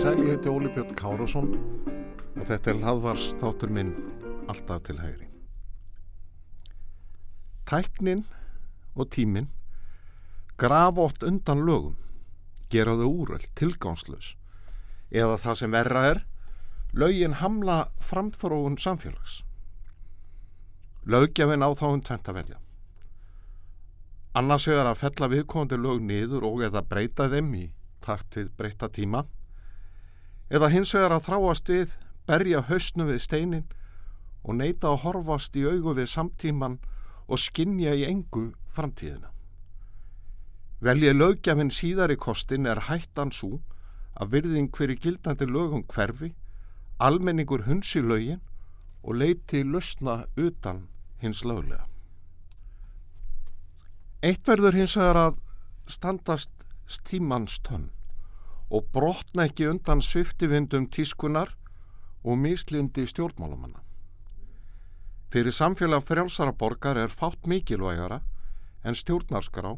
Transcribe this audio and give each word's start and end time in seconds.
heiti 0.00 0.48
Óli 0.48 0.70
Björn 0.72 0.94
Károsson 0.96 1.48
og 2.38 2.44
þetta 2.48 2.70
er 2.70 2.78
hlaðvars 2.80 3.24
þáttur 3.36 3.68
minn 3.68 3.90
alltaf 4.48 4.86
til 4.86 4.96
hægri. 4.96 5.26
Tæknin 7.68 8.22
og 8.96 9.10
tímin 9.12 9.50
graf 10.56 10.96
oft 10.96 11.22
undan 11.22 11.60
lögum, 11.66 11.98
gera 12.72 12.94
þau 12.96 13.10
úröld, 13.10 13.44
tilgánslaus 13.54 14.36
eða 15.12 15.36
það 15.36 15.58
sem 15.60 15.76
verra 15.76 16.04
er, 16.14 16.22
lögin 16.96 17.36
hamla 17.42 17.90
framþróun 18.00 18.78
samfélags. 18.80 19.42
Lögjafin 21.04 21.60
á 21.60 21.68
þá 21.76 21.84
um 21.90 22.00
tvent 22.00 22.30
að 22.30 22.38
velja. 22.38 22.62
Annars 24.32 24.64
vegar 24.64 24.88
að 24.94 25.02
fella 25.02 25.28
viðkomandi 25.28 25.76
lög 25.76 26.00
niður 26.00 26.48
og 26.48 26.64
eða 26.64 26.86
breyta 26.88 27.28
þeim 27.28 27.52
í 27.58 27.66
takt 28.00 28.40
við 28.40 28.48
breyta 28.56 28.88
tíma 28.88 29.26
eða 30.50 30.70
hins 30.72 30.92
vegar 30.94 31.14
að 31.14 31.26
þráast 31.28 31.70
við, 31.70 31.92
berja 32.26 32.62
hausnu 32.66 33.06
við 33.06 33.22
steinin 33.24 33.66
og 34.42 34.56
neyta 34.58 34.90
að 34.90 35.02
horfast 35.04 35.56
í 35.56 35.64
augu 35.66 35.94
við 35.94 36.10
samtíman 36.10 36.78
og 37.30 37.38
skinja 37.38 37.94
í 37.94 38.06
engu 38.08 38.50
framtíðina. 38.74 39.30
Veljið 40.80 41.16
lögjafinn 41.16 41.70
síðar 41.70 42.12
í 42.14 42.16
kostin 42.16 42.66
er 42.66 42.86
hættan 42.88 43.30
svo 43.34 43.60
að 44.16 44.32
virðing 44.34 44.70
fyrir 44.74 44.98
gildandi 44.98 45.46
lögum 45.46 45.84
hverfi, 45.86 46.32
almenningur 46.98 47.66
hunsi 47.68 48.00
lögin 48.02 48.40
og 49.02 49.20
leiti 49.20 49.62
lusna 49.64 50.24
utan 50.36 50.88
hins 51.20 51.44
löglega. 51.44 51.86
Eitt 54.20 54.48
verður 54.48 54.76
hins 54.76 54.96
vegar 54.96 55.20
að 55.20 55.38
standast 55.88 56.50
stímans 56.88 57.60
tönn 57.64 57.88
og 58.70 58.86
brotna 58.94 59.48
ekki 59.48 59.66
undan 59.66 60.02
sviftivindum 60.02 60.86
tískunar 60.86 61.56
og 62.24 62.38
mislindi 62.38 63.06
stjórnmálumanna. 63.06 63.82
Fyrir 65.30 65.54
samfélag 65.54 66.04
frjálsara 66.06 66.52
borgar 66.52 66.98
er 66.98 67.08
fátt 67.10 67.46
mikilvægara 67.46 68.20
en 68.84 68.94
stjórnarskrá 68.94 69.76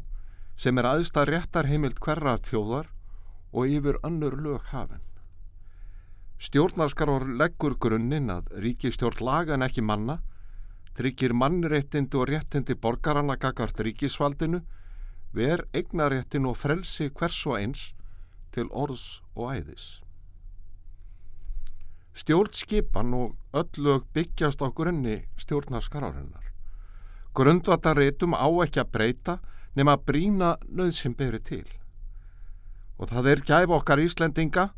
sem 0.57 0.77
er 0.77 0.87
aðstað 0.89 1.29
réttar 1.29 1.69
heimild 1.69 1.99
hverra 2.01 2.37
þjóðar 2.37 2.89
og 3.53 3.69
yfir 3.69 3.99
önnur 4.05 4.37
lög 4.41 4.69
hafinn. 4.73 5.01
Stjórnarskrár 6.41 7.25
leggur 7.39 7.77
grunninn 7.79 8.29
að 8.29 8.49
ríkistjórn 8.61 9.21
lagan 9.25 9.65
ekki 9.65 9.81
manna, 9.81 10.19
tryggir 10.97 11.33
mannréttindi 11.33 12.17
og 12.19 12.29
réttindi 12.29 12.75
borgaranna 12.75 13.37
gagart 13.37 13.79
ríkisvaldinu, 13.79 14.61
ver 15.33 15.65
eignaréttin 15.73 16.45
og 16.49 16.57
frelsi 16.57 17.09
hvers 17.09 17.39
og 17.47 17.57
eins 17.61 17.93
til 18.53 18.69
orðs 18.71 19.21
og 19.35 19.53
æðis. 19.57 19.87
Stjórnskipan 22.13 23.13
og 23.17 23.35
öll 23.57 23.81
lög 23.81 24.05
byggjast 24.13 24.61
á 24.61 24.69
grunni 24.69 25.23
stjórnarskararinnar. 25.41 26.45
Grundvatarétum 27.33 28.37
á 28.37 28.45
ekki 28.61 28.83
að 28.83 28.91
breyta 28.93 29.39
nema 29.73 29.97
að 29.97 30.05
brína 30.05 30.51
nöðsum 30.69 31.15
beri 31.17 31.41
til. 31.41 31.65
Og 33.01 33.09
það 33.09 33.29
er 33.31 33.41
gæf 33.47 33.73
okkar 33.73 34.03
Íslendinga 34.03 34.69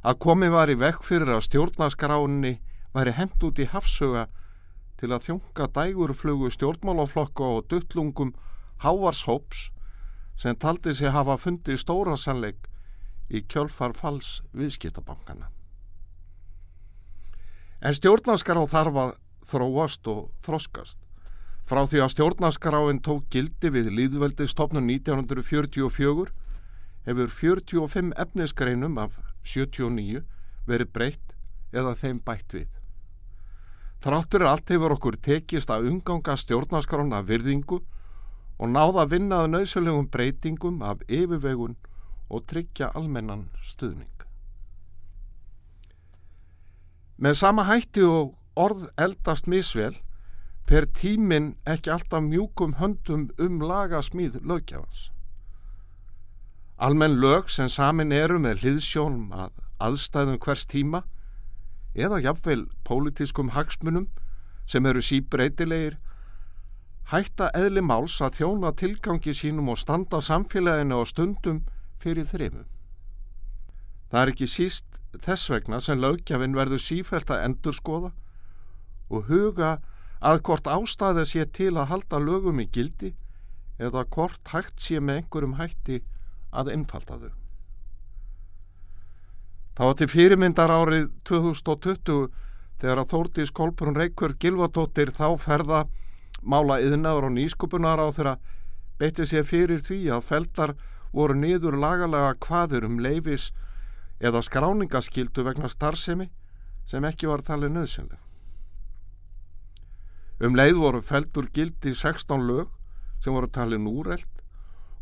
að 0.00 0.20
komið 0.24 0.54
var 0.56 0.72
í 0.72 0.78
vekk 0.80 1.04
fyrir 1.04 1.34
að 1.36 1.44
stjórnarskaráninni 1.50 2.54
væri 2.96 3.12
hend 3.18 3.44
út 3.44 3.60
í 3.60 3.68
hafsuga 3.68 4.28
til 4.98 5.12
að 5.12 5.28
þjónga 5.28 5.68
dægurflugu 5.76 6.50
stjórnmálaflokka 6.56 7.50
og 7.58 7.68
duttlungum 7.68 8.32
Hávarshóps 8.82 9.68
sem 10.38 10.56
taldi 10.56 10.94
sig 10.94 11.12
hafa 11.12 11.36
fundið 11.36 11.80
stóra 11.82 12.16
sannleik 12.16 12.68
í 13.28 13.42
kjölfar 13.44 13.94
fals 13.96 14.40
viðskiptabankana. 14.56 15.50
En 17.78 17.94
stjórnarskará 17.94 18.64
þarf 18.66 18.96
að 19.02 19.12
þróast 19.48 20.08
og 20.10 20.24
þroskast. 20.44 20.98
Frá 21.68 21.84
því 21.84 22.00
að 22.00 22.12
stjórnarskaráin 22.14 23.02
tók 23.04 23.28
gildi 23.32 23.70
við 23.70 23.90
líðveldi 23.92 24.48
stopnum 24.48 24.88
1944 24.88 26.32
hefur 27.08 27.30
45 27.40 28.14
efnisgreinum 28.16 28.98
af 29.00 29.18
79 29.44 30.24
verið 30.68 30.92
breytt 30.92 31.36
eða 31.72 31.94
þeim 31.96 32.22
bætt 32.24 32.56
við. 32.56 32.68
Þráttur 34.04 34.44
er 34.44 34.52
allt 34.52 34.72
hefur 34.72 34.94
okkur 34.96 35.18
tekist 35.20 35.70
að 35.74 35.90
umganga 35.90 36.36
stjórnarskarána 36.40 37.20
virðingu 37.26 37.80
og 38.58 38.72
náða 38.72 39.04
að 39.04 39.12
vinnaðu 39.14 39.52
nöðsulegum 39.52 40.08
breytingum 40.12 40.82
af 40.82 41.02
yfirvegun 41.06 41.76
og 42.28 42.46
tryggja 42.46 42.90
almennan 42.94 43.48
stuðning. 43.62 44.12
Með 47.18 47.34
sama 47.40 47.64
hætti 47.66 48.04
og 48.06 48.36
orð 48.54 48.88
eldast 48.98 49.48
misvel 49.50 49.96
fer 50.68 50.86
tíminn 50.94 51.54
ekki 51.66 51.90
alltaf 51.90 52.22
mjúkum 52.22 52.76
höndum 52.78 53.28
um 53.38 53.62
lagasmíð 53.64 54.40
lögjafans. 54.44 55.08
Almenn 56.78 57.18
lög 57.18 57.48
sem 57.50 57.68
samin 57.68 58.12
eru 58.12 58.38
með 58.38 58.62
hliðsjónum 58.62 59.32
að 59.32 59.54
aðstæðum 59.82 60.38
hvers 60.44 60.66
tíma 60.66 61.02
eða 61.94 62.20
jafnveil 62.22 62.68
pólitískum 62.86 63.54
hagsmunum 63.56 64.06
sem 64.68 64.86
eru 64.86 65.02
síbreytilegir 65.02 65.96
hætta 67.10 67.48
eðli 67.56 67.82
máls 67.82 68.20
að 68.20 68.38
þjóna 68.38 68.74
tilgangi 68.76 69.34
sínum 69.34 69.72
og 69.72 69.80
standa 69.80 70.20
samfélaginu 70.20 71.00
og 71.00 71.08
stundum 71.08 71.62
fyrir 72.02 72.26
þrifum. 72.28 72.66
Það 74.08 74.20
er 74.22 74.32
ekki 74.32 74.48
síst 74.48 74.98
þess 75.24 75.50
vegna 75.52 75.80
sem 75.84 76.00
lögjafinn 76.00 76.56
verður 76.56 76.82
sífælt 76.82 77.30
að 77.32 77.44
endurskoða 77.48 78.12
og 79.08 79.30
huga 79.30 79.78
að 80.18 80.42
hvort 80.48 80.68
ástæði 80.68 81.24
sé 81.28 81.46
til 81.54 81.74
að 81.76 81.90
halda 81.92 82.20
lögum 82.20 82.60
í 82.60 82.68
gildi 82.72 83.14
eða 83.78 84.04
hvort 84.14 84.52
hægt 84.52 84.82
sé 84.82 85.00
með 85.00 85.22
einhverjum 85.22 85.58
hætti 85.60 86.00
að 86.50 86.72
innfalda 86.74 87.18
þau. 87.22 87.32
Það 89.78 89.86
var 89.86 89.98
til 89.98 90.10
fyrirmyndar 90.10 90.74
árið 90.74 91.04
2020 91.28 92.28
þegar 92.82 93.02
að 93.02 93.10
Þórtís 93.12 93.52
Kolbrún 93.54 93.96
Reykjörg 93.98 94.38
Gilvardóttir 94.42 95.12
þá 95.14 95.38
ferða 95.38 95.84
mála 96.42 96.80
yðnaður 96.82 97.28
og 97.28 97.34
nýskupunar 97.36 98.02
á 98.02 98.06
þeirra 98.10 98.34
beitti 98.98 99.26
sér 99.30 99.46
fyrir 99.46 99.82
því 99.86 100.00
að 100.16 100.26
feldar 100.26 100.74
voru 101.12 101.34
niður 101.34 101.78
lagalega 101.80 102.34
hvaður 102.44 102.86
um 102.88 102.98
leifis 103.00 103.50
eða 104.20 104.42
skráningaskildu 104.42 105.44
vegna 105.46 105.70
starfsemi 105.70 106.28
sem 106.88 107.04
ekki 107.04 107.28
var 107.30 107.44
talið 107.44 107.74
nöðsynleg. 107.76 108.18
Um 110.38 110.54
leið 110.54 110.76
voru 110.78 111.00
feldur 111.02 111.48
gildi 111.54 111.94
16 111.94 112.44
lög 112.46 112.68
sem 113.22 113.34
voru 113.34 113.50
talið 113.50 113.82
núrelt 113.82 114.44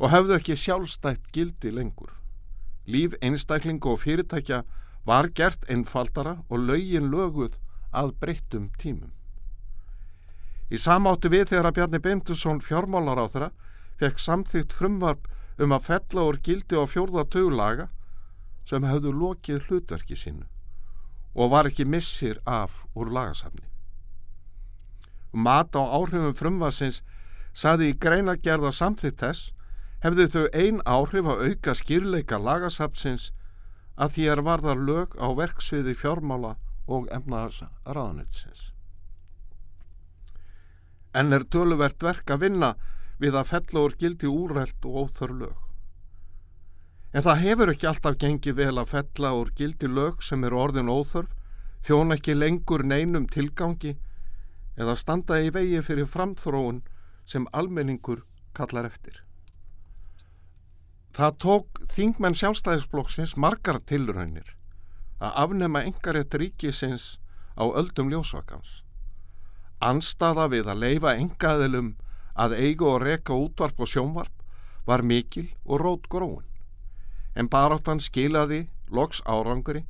og 0.00 0.10
hefðu 0.12 0.36
ekki 0.38 0.56
sjálfstætt 0.56 1.28
gildi 1.32 1.72
lengur. 1.72 2.12
Líf 2.86 3.16
einstaklingu 3.20 3.92
og 3.92 4.00
fyrirtækja 4.04 4.62
var 5.06 5.28
gert 5.34 5.66
einfaldara 5.70 6.38
og 6.48 6.64
lögin 6.68 7.10
löguð 7.12 7.58
að 7.92 8.14
breyttum 8.20 8.70
tímum. 8.80 9.12
Í 10.70 10.78
samátti 10.82 11.30
við 11.30 11.52
þegar 11.52 11.68
að 11.70 11.76
Bjarni 11.78 12.00
Beintusson 12.02 12.60
fjármálar 12.64 13.20
á 13.22 13.26
þeirra 13.30 13.50
fekk 14.00 14.22
samþýtt 14.22 14.74
frumvarp 14.74 15.28
um 15.58 15.72
að 15.72 15.86
fella 15.88 16.26
úr 16.28 16.38
gildi 16.44 16.76
á 16.76 16.84
fjórðatögulaga 16.88 17.88
sem 18.66 18.84
hefðu 18.84 19.12
lokið 19.14 19.68
hlutverki 19.68 20.18
sínu 20.18 20.46
og 21.36 21.50
var 21.52 21.68
ekki 21.68 21.84
missir 21.84 22.40
af 22.48 22.84
úr 22.96 23.10
lagasafni. 23.12 23.66
Mat 25.32 25.76
á 25.76 25.82
áhrifum 25.84 26.34
frumvarsins 26.34 27.02
saði 27.52 27.92
í 27.92 27.98
greina 28.00 28.36
gerða 28.40 28.72
samþýtt 28.72 29.20
þess 29.20 29.50
hefðu 30.04 30.28
þau 30.32 30.46
ein 30.52 30.80
áhrif 30.84 31.28
að 31.28 31.42
auka 31.50 31.74
skýrleika 31.76 32.40
lagasafnsins 32.40 33.32
að 33.96 34.16
því 34.16 34.24
er 34.32 34.42
varðar 34.44 34.80
lög 34.80 35.16
á 35.20 35.28
verksviði 35.36 35.96
fjármála 35.96 36.56
og 36.86 37.08
emnaðas 37.12 37.62
raðanetsins. 37.84 38.70
En 41.16 41.32
er 41.32 41.46
töluvert 41.48 42.02
verk 42.04 42.30
að 42.30 42.44
vinna 42.44 42.74
við 43.22 43.38
að 43.38 43.48
fella 43.50 43.84
úr 43.86 43.94
gildi 44.00 44.28
úrreld 44.30 44.88
og 44.88 44.98
óþör 45.02 45.34
lög. 45.40 45.56
En 47.16 47.24
það 47.24 47.42
hefur 47.44 47.72
ekki 47.72 47.88
alltaf 47.88 48.16
gengið 48.20 48.58
vel 48.58 48.74
að 48.76 48.90
fella 48.92 49.32
úr 49.38 49.52
gildi 49.56 49.88
lög 49.88 50.22
sem 50.22 50.44
eru 50.44 50.58
orðin 50.60 50.92
óþörf, 50.92 51.30
þjón 51.86 52.16
ekki 52.16 52.34
lengur 52.36 52.84
neinum 52.84 53.28
tilgangi 53.30 53.94
eða 54.76 54.96
standa 55.00 55.38
í 55.40 55.52
vegi 55.54 55.80
fyrir 55.84 56.08
framþróun 56.10 56.82
sem 57.24 57.46
almenningur 57.56 58.24
kallar 58.56 58.88
eftir. 58.90 59.22
Það 61.16 61.36
tók 61.40 61.80
þingmenn 61.88 62.36
sjálfstæðisblokksins 62.36 63.36
margar 63.40 63.78
tilraunir 63.88 64.52
að 65.16 65.38
afnema 65.44 65.80
engarétt 65.88 66.34
ríkisins 66.36 67.16
á 67.56 67.64
öldum 67.64 68.10
ljósvakans. 68.12 68.82
Anstaða 69.80 70.50
við 70.52 70.68
að 70.68 70.82
leifa 70.82 71.14
engaðilum 71.16 71.94
að 72.36 72.56
eiga 72.60 72.86
og 72.92 73.02
reka 73.02 73.34
útvarp 73.34 73.80
og 73.80 73.90
sjónvarp 73.90 74.44
var 74.86 75.02
mikil 75.02 75.48
og 75.64 75.80
rót 75.82 76.08
gróin 76.12 76.46
en 77.36 77.50
baráttan 77.52 78.00
skilaði 78.00 78.66
loks 78.92 79.20
árangri 79.26 79.84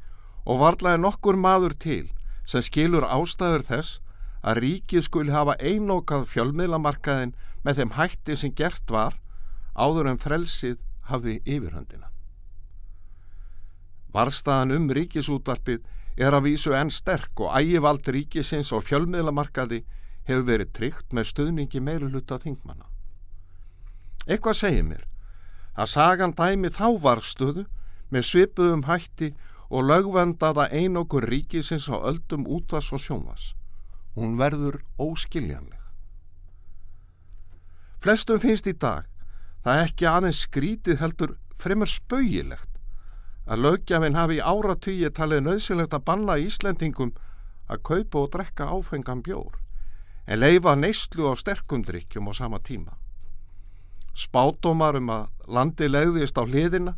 og 0.47 0.61
varlaði 0.63 1.03
nokkur 1.03 1.39
maður 1.39 1.77
til 1.79 2.05
sem 2.47 2.63
skilur 2.63 3.07
ástæður 3.07 3.65
þess 3.67 4.01
að 4.47 4.61
ríkið 4.63 5.07
skuli 5.07 5.35
hafa 5.35 5.57
einokað 5.59 6.27
fjölmiðlamarkaðin 6.33 7.35
með 7.67 7.81
þeim 7.81 7.95
hætti 7.99 8.37
sem 8.39 8.55
gert 8.55 8.91
var 8.91 9.17
áður 9.75 10.13
en 10.13 10.21
frelsið 10.23 10.79
hafði 11.11 11.41
yfirhöndina. 11.45 12.11
Varstaðan 14.15 14.75
um 14.77 14.87
ríkisútvarpið 14.97 15.83
er 16.17 16.35
að 16.35 16.47
vísu 16.47 16.73
enn 16.79 16.93
sterk 16.95 17.43
og 17.43 17.53
ægivald 17.59 18.07
ríkisins 18.09 18.71
og 18.73 18.87
fjölmiðlamarkaði 18.87 19.83
hefur 20.27 20.47
verið 20.47 20.73
tryggt 20.77 21.15
með 21.15 21.31
stöðningi 21.31 21.81
meiruluta 21.81 22.39
þingmanna. 22.43 22.89
Eitthvað 24.27 24.59
segir 24.59 24.87
mér 24.87 25.05
að 25.77 25.93
sagan 25.93 26.35
dæmi 26.35 26.71
þá 26.75 26.87
var 27.03 27.23
stöðu 27.23 27.67
með 28.11 28.29
svipuðum 28.31 28.87
hætti 28.89 29.33
og 29.71 29.87
lögvendaða 29.87 30.69
einokur 30.75 31.27
ríkisins 31.27 31.89
á 31.91 31.97
öldum 31.99 32.47
útvas 32.47 32.93
og 32.95 33.03
sjónvas. 33.03 33.53
Hún 34.17 34.39
verður 34.39 34.81
óskiljanleg. 34.99 35.83
Flestum 38.01 38.41
finnst 38.41 38.67
í 38.71 38.73
dag 38.73 39.07
það 39.67 39.83
ekki 39.83 40.09
aðeins 40.09 40.41
skrítið 40.47 41.01
heldur 41.03 41.37
fremur 41.59 41.91
spauilegt 41.91 42.73
að 43.47 43.63
lögjafinn 43.63 44.19
hafi 44.19 44.39
í 44.39 44.43
áratugji 44.43 45.11
talið 45.15 45.45
nöðsilegt 45.47 45.95
að 45.95 46.05
banna 46.07 46.37
Íslendingum 46.43 47.15
að 47.71 47.83
kaupa 47.87 48.23
og 48.23 48.33
drekka 48.35 48.69
áfengan 48.71 49.23
bjór 49.27 49.59
en 50.27 50.41
leifa 50.41 50.75
neyslu 50.75 51.31
á 51.31 51.35
sterkundrykkjum 51.39 52.29
á 52.29 52.33
sama 52.35 52.59
tíma. 52.59 52.99
Spátumar 54.17 54.97
um 54.99 55.11
að 55.13 55.29
landi 55.47 55.89
leiðist 55.89 56.39
á 56.41 56.43
hliðina 56.43 56.97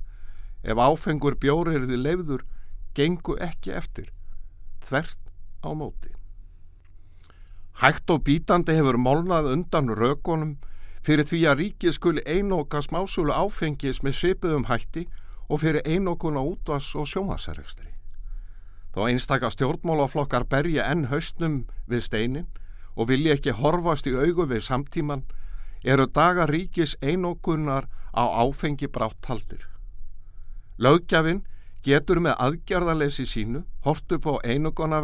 ef 0.62 0.78
áfengur 0.78 1.36
bjór 1.36 1.72
þið 1.74 1.96
leiður 1.98 2.44
gengu 2.94 3.36
ekki 3.38 3.74
eftir, 3.74 4.12
þvert 4.82 5.20
á 5.62 5.70
móti. 5.74 6.14
Hægt 7.78 8.10
og 8.10 8.24
bítandi 8.26 8.74
hefur 8.74 8.98
molnað 8.98 9.52
undan 9.52 9.92
rökunum 9.94 10.56
fyrir 11.06 11.26
því 11.28 11.42
að 11.46 11.60
ríkið 11.62 11.94
skuli 11.94 12.24
einoka 12.26 12.82
smásúlu 12.82 13.30
áfengis 13.30 14.02
með 14.02 14.16
svipuðum 14.18 14.66
hætti 14.66 15.06
og 15.48 15.62
fyrir 15.62 15.86
einokuna 15.86 16.42
útvas 16.42 16.90
og 16.98 17.06
sjómasarrekstri. 17.06 17.92
Þó 18.92 19.06
einstakka 19.06 19.50
stjórnmálaflokkar 19.54 20.48
berja 20.50 20.88
enn 20.90 21.06
haustnum 21.12 21.62
við 21.86 22.02
steinin 22.08 22.48
og 22.98 23.08
vilja 23.12 23.36
ekki 23.38 23.54
horfast 23.54 24.08
í 24.10 24.14
augu 24.18 24.48
við 24.50 24.64
samtíman 24.66 25.22
eru 25.86 26.08
dagar 26.10 26.50
ríkis 26.50 26.96
einokunar 27.00 27.86
á 28.10 28.24
áfengi 28.42 28.90
brátt 28.90 29.30
haldir. 29.30 29.62
Lögjafinn 30.78 31.44
getur 31.86 32.18
með 32.20 32.34
aðgerðalesi 32.42 33.26
sínu 33.26 33.62
hort 33.86 34.10
upp 34.12 34.26
á 34.26 34.34
einugona 34.42 35.00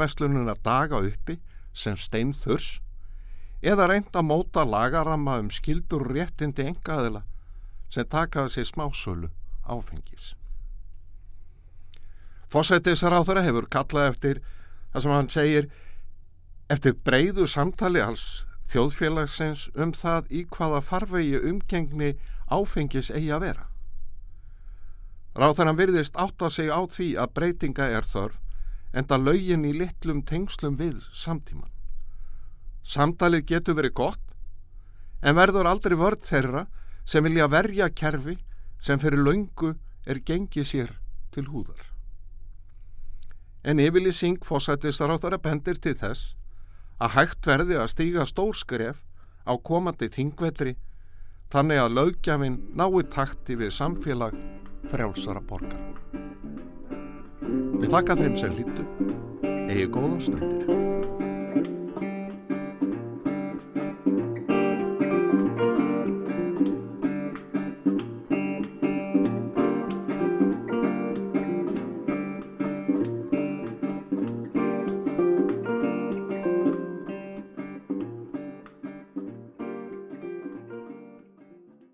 daga 0.65 0.99
uppi 0.99 1.39
sem 1.73 1.97
stein 1.97 2.35
þurs 2.35 2.81
eða 3.63 3.87
reynd 3.89 4.13
að 4.13 4.29
móta 4.29 4.65
lagaramma 4.67 5.39
um 5.41 5.51
skildur 5.51 6.05
réttindi 6.11 6.67
engaðila 6.69 7.23
sem 7.91 8.07
takaði 8.11 8.51
sér 8.57 8.69
smásölu 8.69 9.31
áfengis. 9.65 10.35
Fósættisráþara 12.51 13.43
hefur 13.43 13.67
kallað 13.71 14.11
eftir 14.11 14.43
það 14.93 15.03
sem 15.03 15.15
hann 15.15 15.31
segir 15.33 15.71
eftir 16.73 16.97
breyðu 17.05 17.47
samtali 17.51 18.01
alls 18.01 18.45
þjóðfélagsins 18.73 19.69
um 19.77 19.93
það 19.93 20.31
í 20.33 20.45
hvaða 20.49 20.81
farvegi 20.85 21.41
umgengni 21.41 22.15
áfengis 22.49 23.11
eigi 23.13 23.31
að 23.35 23.45
vera. 23.49 23.67
Ráþarann 25.35 25.79
virðist 25.79 26.17
átt 26.17 26.43
að 26.43 26.55
segja 26.57 26.79
á 26.79 26.83
því 26.87 27.09
að 27.21 27.33
breytinga 27.37 27.89
er 27.91 28.07
þörf 28.07 28.41
en 28.95 29.09
það 29.11 29.25
laugin 29.29 29.67
í 29.67 29.73
litlum 29.75 30.23
tengslum 30.23 30.77
við 30.79 31.03
samtíman. 31.13 31.71
Samtalið 32.85 33.49
getur 33.51 33.77
verið 33.79 33.97
gott 33.99 34.35
en 35.25 35.37
verður 35.37 35.69
aldrei 35.69 35.97
vörð 35.99 36.29
þeirra 36.29 36.67
sem 37.05 37.25
vilja 37.27 37.49
verja 37.51 37.91
kerfi 37.91 38.39
sem 38.81 39.01
fyrir 39.01 39.25
laungu 39.25 39.75
er 40.07 40.21
gengið 40.21 40.69
sér 40.69 40.95
til 41.35 41.49
húðar. 41.51 41.91
En 43.65 43.81
yfirlýsing 43.81 44.45
fósættistar 44.45 45.11
á 45.11 45.17
þar 45.17 45.39
að 45.39 45.45
bendir 45.49 45.81
til 45.81 45.97
þess 45.99 46.35
að 47.03 47.17
hægt 47.19 47.49
verði 47.49 47.79
að 47.81 47.91
stíga 47.93 48.27
stórskref 48.29 49.03
á 49.45 49.53
komandi 49.59 50.09
þingvetri 50.13 50.77
þannig 51.53 51.83
að 51.83 51.97
lögjafinn 51.99 52.61
nái 52.75 53.03
takti 53.15 53.59
við 53.59 53.75
samfélag 53.75 54.39
frjálsara 54.93 55.43
borgar. 55.45 55.81
Við 57.81 57.91
þakka 57.93 58.19
þeim 58.23 58.39
sem 58.41 58.57
hlýttu, 58.57 58.89
eigi 59.69 59.91
góða 59.93 60.21
stundir. 60.25 60.84